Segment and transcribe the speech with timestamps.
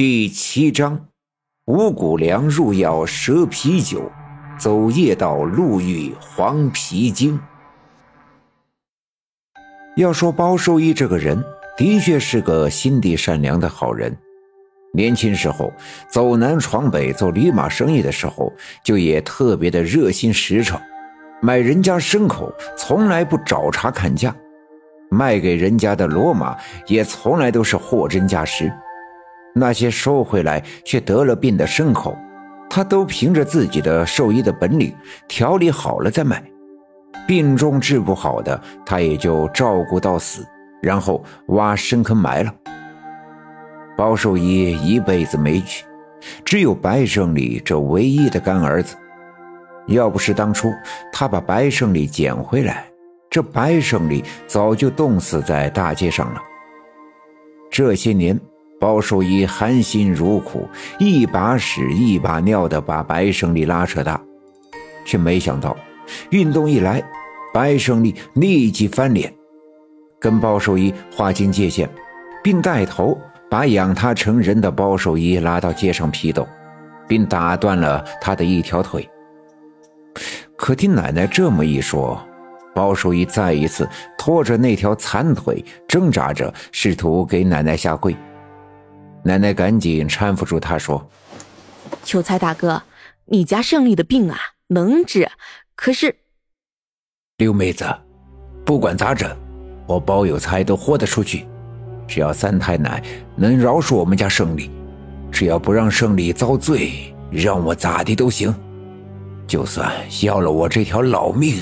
[0.00, 1.08] 第七章，
[1.66, 4.10] 五谷粮入药蛇皮酒，
[4.58, 7.38] 走夜道路遇黄皮精。
[9.96, 11.44] 要说包寿义这个人，
[11.76, 14.16] 的确是个心地善良的好人。
[14.94, 15.70] 年轻时候
[16.10, 18.50] 走南闯北做驴马生意的时候，
[18.82, 20.80] 就也特别的热心实诚，
[21.42, 24.34] 买人家牲口从来不找茬砍价。
[25.10, 26.56] 卖给人家的骡马
[26.86, 28.72] 也从来都是货真价实，
[29.54, 32.16] 那些收回来却得了病的牲口，
[32.68, 34.94] 他都凭着自己的兽医的本领
[35.28, 36.42] 调理好了再卖。
[37.26, 40.46] 病重治不好的，他也就照顾到死，
[40.82, 42.54] 然后挖深坑埋了。
[43.96, 45.84] 包寿医一辈子没娶，
[46.44, 48.96] 只有白胜利这唯一的干儿子。
[49.86, 50.72] 要不是当初
[51.12, 52.86] 他把白胜利捡回来。
[53.28, 56.40] 这白胜利早就冻死在大街上了。
[57.70, 58.38] 这些年，
[58.80, 60.66] 包寿医含辛茹苦，
[60.98, 64.18] 一把屎一把尿的把白胜利拉扯大，
[65.04, 65.76] 却没想到，
[66.30, 67.02] 运动一来，
[67.52, 69.30] 白胜利立即翻脸，
[70.18, 71.88] 跟包寿医划清界限，
[72.42, 73.16] 并带头
[73.50, 76.48] 把养他成人的包寿医拉到街上批斗，
[77.06, 79.06] 并打断了他的一条腿。
[80.56, 82.18] 可听奶奶这么一说。
[82.72, 88.16] 包寿义再一次拖着那条残腿挣扎着，试图给奶奶下跪。
[89.22, 91.10] 奶奶赶紧搀扶住他，说
[92.02, 92.82] ：“秋财大哥，
[93.26, 95.30] 你家胜利的病啊，能治。
[95.74, 96.16] 可是，
[97.36, 97.84] 六妹子，
[98.64, 99.30] 不管咋整，
[99.86, 101.46] 我包有才都豁得出去。
[102.08, 103.02] 只要三太奶
[103.36, 104.70] 能饶恕我们家胜利，
[105.30, 108.54] 只要不让胜利遭罪，让我咋地都行。
[109.46, 111.60] 就算要了我这条老命。”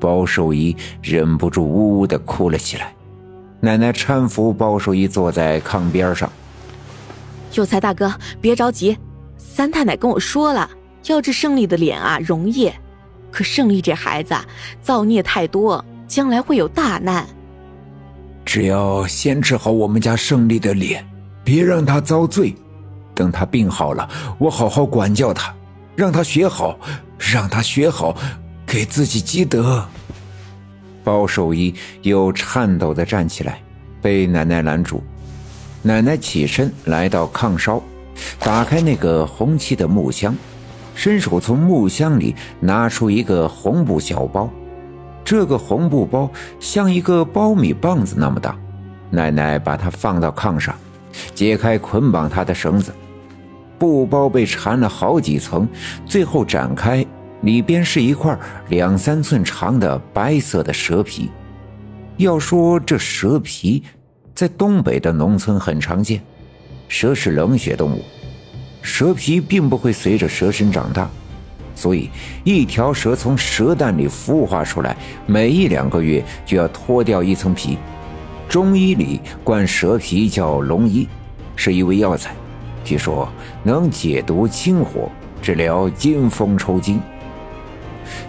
[0.00, 2.94] 包寿仪忍不住呜呜的哭了起来。
[3.64, 6.30] 奶奶搀扶包叔仪坐在炕边上。
[7.54, 8.96] 有才大哥，别着急，
[9.38, 10.68] 三太奶跟我说了，
[11.06, 12.70] 要治胜利的脸啊容易，
[13.30, 14.34] 可胜利这孩子
[14.82, 17.26] 造孽太多，将来会有大难。
[18.44, 21.04] 只要先治好我们家胜利的脸，
[21.42, 22.54] 别让他遭罪，
[23.14, 25.54] 等他病好了，我好好管教他。
[25.96, 26.76] 让他学好，
[27.18, 28.16] 让他学好，
[28.66, 29.86] 给自己积德。
[31.04, 31.72] 包寿医
[32.02, 33.60] 又颤抖的站起来，
[34.02, 35.02] 被奶奶拦住。
[35.82, 37.80] 奶奶起身来到炕梢，
[38.40, 40.34] 打开那个红漆的木箱，
[40.94, 44.50] 伸手从木箱里拿出一个红布小包。
[45.24, 48.56] 这个红布包像一个苞米棒子那么大。
[49.10, 50.74] 奶奶把它放到炕上，
[51.34, 52.92] 解开捆绑它的绳子。
[53.78, 55.68] 布包被缠了好几层，
[56.06, 57.04] 最后展开，
[57.44, 58.36] 里边是一块
[58.68, 61.30] 两三寸长的白色的蛇皮。
[62.16, 63.82] 要说这蛇皮，
[64.34, 66.20] 在东北的农村很常见。
[66.88, 68.02] 蛇是冷血动物，
[68.82, 71.08] 蛇皮并不会随着蛇身长大，
[71.74, 72.10] 所以
[72.44, 77.78] 一条蛇从蛇蛋里孵化出来，每一两个月就要脱掉一层皮。
[78.48, 81.08] 中医里灌蛇皮叫龙医，
[81.56, 82.34] 是一味药材。
[82.84, 83.28] 据说
[83.64, 85.10] 能解毒清火，
[85.42, 87.00] 治疗惊风抽筋。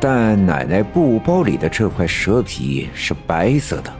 [0.00, 3.92] 但奶奶布包里的这块蛇皮是白色的，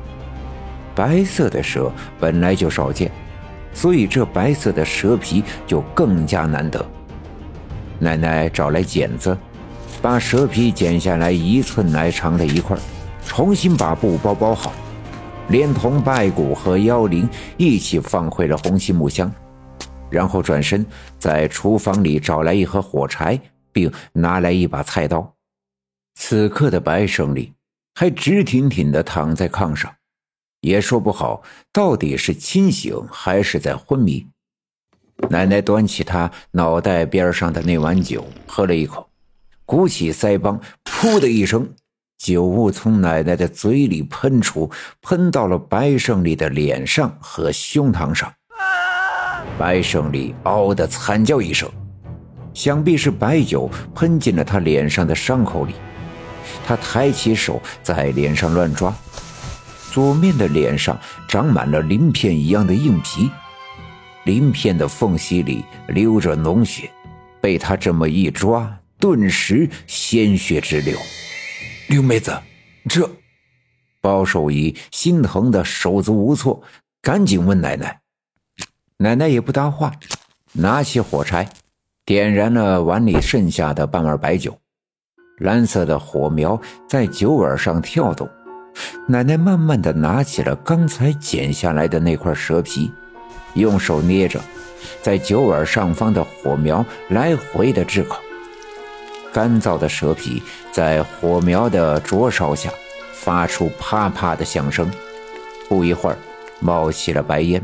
[0.94, 3.10] 白色的蛇本来就少见，
[3.72, 6.84] 所以这白色的蛇皮就更加难得。
[7.98, 9.36] 奶奶找来剪子，
[10.00, 12.76] 把蛇皮剪下来一寸来长的一块，
[13.26, 14.72] 重新把布包包好，
[15.48, 19.30] 连同拜骨和妖灵一起放回了红漆木箱。
[20.10, 20.86] 然后转身
[21.18, 23.38] 在厨房里找来一盒火柴，
[23.72, 25.30] 并拿来一把菜刀。
[26.20, 27.52] 此刻的白胜利
[27.94, 29.90] 还直挺挺地躺在炕上，
[30.60, 31.42] 也说不好
[31.72, 34.26] 到底是清醒还是在昏迷。
[35.30, 39.08] 奶奶端起他脑袋边上的那碗酒，喝了一口，
[39.64, 41.66] 鼓起腮帮，噗的一声，
[42.18, 44.68] 酒雾从奶奶的嘴里喷出，
[45.02, 48.30] 喷到了白胜利的脸上和胸膛上。
[49.56, 51.70] 白胜利嗷的惨叫一声，
[52.52, 55.74] 想必是白酒喷进了他脸上的伤口里。
[56.66, 58.94] 他抬起手在脸上乱抓，
[59.92, 60.98] 左面的脸上
[61.28, 63.30] 长满了鳞片一样的硬皮，
[64.24, 66.90] 鳞片的缝隙里流着脓血。
[67.40, 70.98] 被他这么一抓，顿时鲜血直流。
[71.88, 72.36] 刘妹子，
[72.88, 73.08] 这……
[74.00, 76.62] 包守仪心疼的手足无措，
[77.02, 78.00] 赶紧问奶奶。
[78.98, 79.92] 奶奶也不搭话，
[80.52, 81.48] 拿起火柴，
[82.04, 84.58] 点燃了碗里剩下的半碗白酒。
[85.38, 88.28] 蓝色的火苗在酒碗上跳动，
[89.06, 92.92] 奶奶慢慢的拿起了刚才剪下来的那块蛇皮，
[93.54, 94.40] 用手捏着，
[95.02, 98.20] 在酒碗上方的火苗来回的炙烤。
[99.32, 100.42] 干燥的蛇皮
[100.72, 102.70] 在火苗的灼烧下，
[103.12, 104.90] 发出啪啪的响声。
[105.68, 106.16] 不一会儿，
[106.60, 107.62] 冒起了白烟，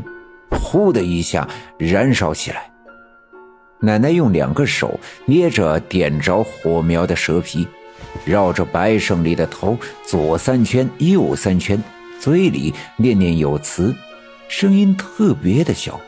[0.51, 1.47] 呼的一下
[1.77, 2.74] 燃烧起来。
[3.79, 7.67] 奶奶用两个手捏着点着火苗的蛇皮。
[8.23, 11.81] 绕着白胜利的头左三圈，右三圈，
[12.17, 13.93] 嘴里念念有词，
[14.47, 15.99] 声音特别的小，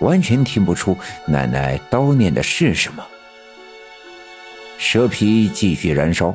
[0.00, 3.04] 完全听不出奶奶叨念的是什么。
[4.78, 6.34] 蛇皮继续燃烧，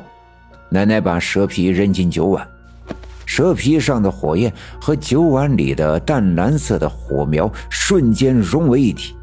[0.70, 2.48] 奶奶把蛇皮扔进酒碗，
[3.26, 9.16] 蛇皮上的火焰和酒碗里的淡蓝色的火苗瞬间融为一体，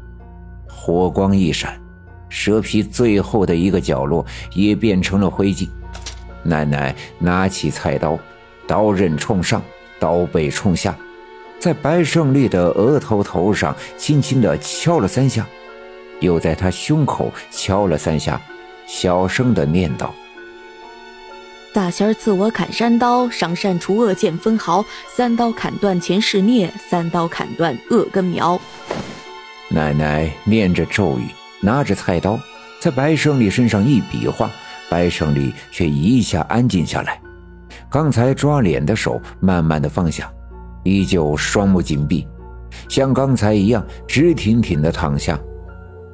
[0.66, 1.80] 火光一闪，
[2.28, 4.24] 蛇皮最后的一个角落
[4.54, 5.68] 也变成了灰烬。
[6.42, 8.18] 奶奶拿起菜刀，
[8.66, 9.62] 刀刃冲上，
[9.98, 10.96] 刀背冲下，
[11.58, 15.46] 在白胜利的额头头上轻轻地敲了三下，
[16.20, 18.40] 又在他胸口敲了三下，
[18.86, 20.14] 小声地念道
[21.74, 28.60] ：“大仙儿赐我砍山刀，上善除恶见分毫，三刀砍断前世孽，三刀砍断恶根苗。”
[29.68, 31.24] 奶奶念着咒语，
[31.60, 32.38] 拿着菜刀，
[32.80, 34.50] 在白胜利身上一比划。
[34.88, 37.20] 白胜利却一下安静下来，
[37.90, 40.30] 刚才抓脸的手慢慢的放下，
[40.84, 42.24] 依旧双目紧闭，
[42.88, 45.36] 像刚才一样直挺挺的躺下，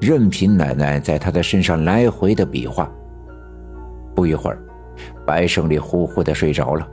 [0.01, 2.91] 任凭奶奶在他的身上来回的比划。
[4.15, 4.59] 不一会儿，
[5.27, 6.89] 白胜利呼呼的睡着了，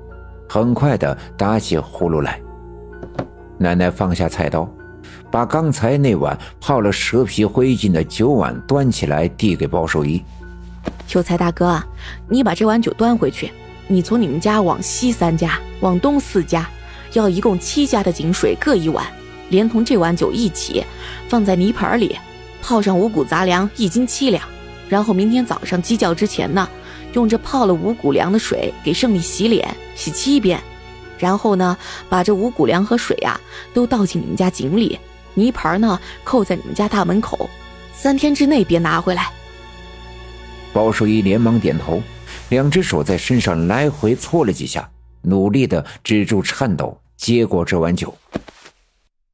[0.50, 2.41] 很快的打起呼噜来。
[3.57, 4.69] 奶奶放下菜刀，
[5.31, 10.24] 把刚才那碗泡了蛇皮灰烬的酒碗端起来递给包寿一。
[11.07, 11.86] 秀才大哥啊，
[12.28, 13.51] 你把这碗酒端回去。
[13.88, 16.69] 你从你们家往西三家，往东四家，
[17.13, 19.04] 要一共七家的井水各一碗，
[19.50, 20.84] 连同这碗酒一起
[21.28, 22.16] 放在泥盆里，
[22.62, 24.44] 泡上五谷杂粮一斤七两。
[24.88, 26.69] 然后明天早上鸡叫之前呢，
[27.13, 30.62] 用这泡了五谷粮的水给胜利洗脸，洗七遍。
[31.19, 31.77] 然后呢，
[32.10, 33.39] 把这五谷粮和水呀
[33.74, 34.98] 都倒进你们家井里，
[35.36, 37.50] 泥盆呢扣在你们家大门口，
[37.94, 39.31] 三天之内别拿回来。
[40.74, 42.01] 包寿一连忙点头，
[42.50, 44.89] 两只手在身上来回搓了几下，
[45.21, 48.18] 努力的止住颤抖，接过这碗酒。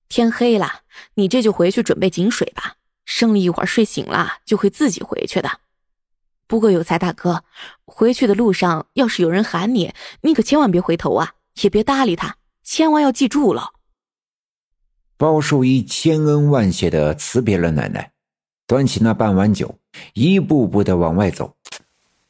[0.09, 0.81] 天黑了，
[1.15, 2.75] 你这就回去准备井水吧。
[3.05, 5.59] 胜利一会儿睡醒了就会自己回去的。
[6.47, 7.43] 不过有才大哥，
[7.85, 13.73] 回去的路上要是有人喊你，你可千万别回头啊，也别搭理他，千万要记住了。
[15.17, 18.11] 包寿一千恩万谢的辞别了奶奶。
[18.67, 19.77] 端起那半碗酒，
[20.13, 21.55] 一步步的往外走。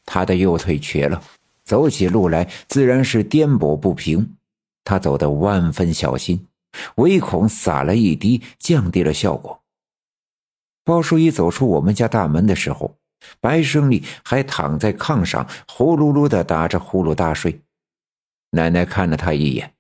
[0.05, 1.23] 他的右腿瘸了，
[1.63, 4.35] 走起路来自然是颠簸不平。
[4.83, 6.45] 他走得万分小心，
[6.95, 9.61] 唯恐洒了一滴，降低了效果。
[10.83, 12.97] 包叔一走出我们家大门的时候，
[13.39, 17.61] 白胜利还躺在炕上，呼噜噜的打着呼噜大睡。
[18.51, 19.73] 奶奶看了他一眼，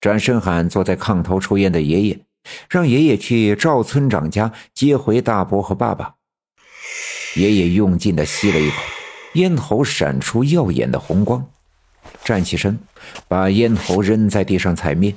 [0.00, 2.20] 转身喊坐在炕头抽烟的爷爷。
[2.68, 6.14] 让爷爷去赵村长家接回大伯和爸爸。
[7.36, 8.76] 爷爷用劲的吸了一口，
[9.34, 11.46] 烟头闪出耀眼的红光，
[12.24, 12.76] 站起身，
[13.28, 15.14] 把烟头扔在地上踩灭，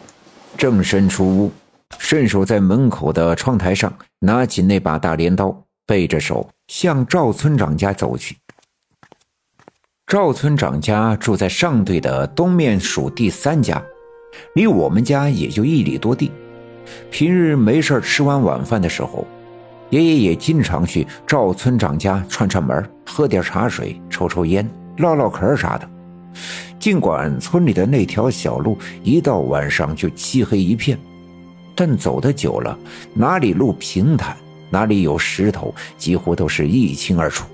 [0.55, 1.51] 正身出屋，
[1.97, 8.37] 顺手在门口的窗台上拿起那把大镰刀，背着手向赵村长家走去。
[10.07, 13.83] 赵村长家住在上队的东面，属第三家，
[14.53, 16.31] 离我们家也就一里多地。
[17.09, 19.25] 平日没事吃完晚饭的时候，
[19.89, 25.89] 爷爷也经常去赵村长家串串门，喝点茶水，抽抽烟，唠唠嗑啥的。
[26.77, 30.99] 尽管村里的那条小路一到晚上就漆黑一片，
[31.73, 32.77] 但走得久了，
[33.15, 34.37] 哪里路平坦，
[34.69, 37.47] 哪里有石头，几乎都是一清二楚。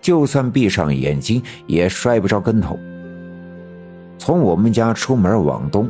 [0.00, 2.78] 就算闭上眼睛，也摔不着跟头。
[4.18, 5.88] 从我们家出门往东。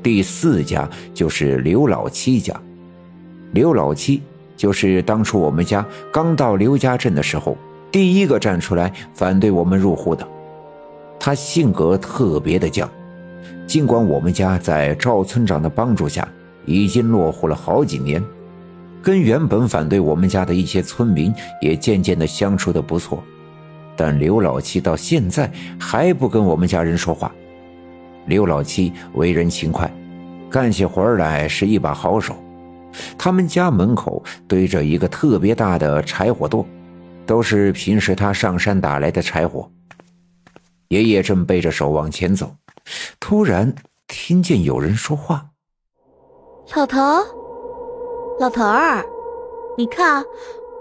[0.00, 2.54] 第四家就是刘老七家，
[3.52, 4.22] 刘老七
[4.56, 7.58] 就是当初我们家刚到刘家镇的时候，
[7.90, 10.26] 第一个站出来反对我们入户的。
[11.18, 12.88] 他性格特别的犟，
[13.66, 16.26] 尽管我们家在赵村长的帮助下
[16.64, 18.24] 已经落户了好几年，
[19.02, 23.22] 跟原本反对我们家的一些村民也渐渐的相处的不错，
[23.98, 27.34] 但刘老七到现在还不跟我们家人说话。
[28.26, 29.92] 刘老七为人勤快，
[30.48, 32.36] 干起活来是一把好手。
[33.18, 36.64] 他们家门口堆着一个特别大的柴火垛，
[37.26, 39.68] 都是平时他上山打来的柴火。
[40.88, 42.54] 爷爷正背着手往前走，
[43.18, 43.74] 突然
[44.06, 45.44] 听见有人说话
[46.76, 47.00] ：“老头，
[48.38, 49.04] 老头儿，
[49.76, 50.24] 你看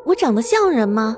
[0.06, 1.18] 我长得像人吗？”